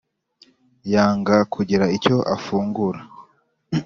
[0.93, 2.99] yanga kugira icyo afungura